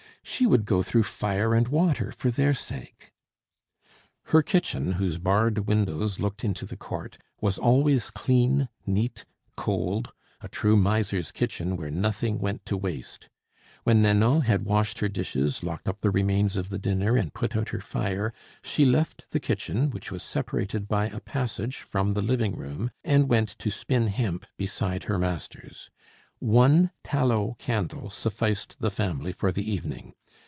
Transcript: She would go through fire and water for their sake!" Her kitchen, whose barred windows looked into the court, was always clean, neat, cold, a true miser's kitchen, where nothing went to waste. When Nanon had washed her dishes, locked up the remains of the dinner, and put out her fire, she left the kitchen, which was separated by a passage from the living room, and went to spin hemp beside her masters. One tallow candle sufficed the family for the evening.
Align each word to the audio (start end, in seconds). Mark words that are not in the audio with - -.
She 0.23 0.45
would 0.45 0.65
go 0.65 0.83
through 0.83 1.03
fire 1.03 1.55
and 1.55 1.67
water 1.67 2.11
for 2.11 2.29
their 2.29 2.53
sake!" 2.53 3.11
Her 4.25 4.43
kitchen, 4.43 4.93
whose 4.93 5.17
barred 5.17 5.67
windows 5.67 6.19
looked 6.19 6.43
into 6.45 6.67
the 6.67 6.77
court, 6.77 7.17
was 7.41 7.57
always 7.57 8.11
clean, 8.11 8.69
neat, 8.85 9.25
cold, 9.57 10.13
a 10.39 10.47
true 10.47 10.77
miser's 10.77 11.31
kitchen, 11.31 11.75
where 11.75 11.89
nothing 11.89 12.37
went 12.37 12.67
to 12.67 12.77
waste. 12.77 13.29
When 13.83 14.03
Nanon 14.03 14.41
had 14.41 14.63
washed 14.65 14.99
her 14.99 15.09
dishes, 15.09 15.63
locked 15.63 15.89
up 15.89 16.01
the 16.01 16.11
remains 16.11 16.55
of 16.55 16.69
the 16.69 16.79
dinner, 16.79 17.17
and 17.17 17.33
put 17.33 17.57
out 17.57 17.69
her 17.69 17.81
fire, 17.81 18.31
she 18.63 18.85
left 18.85 19.31
the 19.31 19.39
kitchen, 19.39 19.89
which 19.89 20.11
was 20.11 20.21
separated 20.21 20.87
by 20.87 21.07
a 21.07 21.19
passage 21.19 21.77
from 21.77 22.13
the 22.13 22.21
living 22.21 22.55
room, 22.55 22.91
and 23.03 23.27
went 23.27 23.49
to 23.57 23.71
spin 23.71 24.05
hemp 24.05 24.45
beside 24.55 25.05
her 25.05 25.17
masters. 25.17 25.89
One 26.39 26.89
tallow 27.03 27.55
candle 27.59 28.09
sufficed 28.09 28.77
the 28.79 28.89
family 28.89 29.31
for 29.31 29.51
the 29.51 29.69
evening. 29.69 30.15